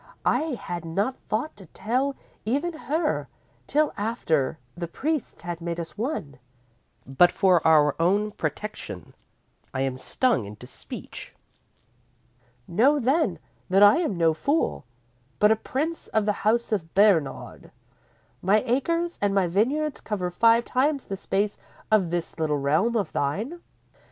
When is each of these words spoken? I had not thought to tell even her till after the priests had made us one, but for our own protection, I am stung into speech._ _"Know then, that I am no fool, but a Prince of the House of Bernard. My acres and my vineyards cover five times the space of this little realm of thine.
I 0.25 0.55
had 0.59 0.83
not 0.83 1.13
thought 1.29 1.55
to 1.57 1.67
tell 1.67 2.15
even 2.43 2.73
her 2.73 3.27
till 3.67 3.93
after 3.95 4.57
the 4.75 4.87
priests 4.87 5.43
had 5.43 5.61
made 5.61 5.79
us 5.79 5.95
one, 5.95 6.39
but 7.05 7.31
for 7.31 7.61
our 7.67 7.95
own 8.01 8.31
protection, 8.31 9.13
I 9.75 9.81
am 9.81 9.97
stung 9.97 10.45
into 10.45 10.65
speech._ 10.65 11.37
_"Know 12.73 12.97
then, 12.99 13.37
that 13.69 13.83
I 13.83 13.97
am 13.99 14.17
no 14.17 14.33
fool, 14.33 14.85
but 15.37 15.51
a 15.51 15.55
Prince 15.55 16.07
of 16.07 16.25
the 16.25 16.33
House 16.41 16.71
of 16.71 16.95
Bernard. 16.95 17.69
My 18.41 18.63
acres 18.65 19.19
and 19.21 19.35
my 19.35 19.45
vineyards 19.45 20.01
cover 20.01 20.31
five 20.31 20.65
times 20.65 21.05
the 21.05 21.15
space 21.15 21.59
of 21.91 22.09
this 22.09 22.39
little 22.39 22.57
realm 22.57 22.97
of 22.97 23.11
thine. 23.11 23.61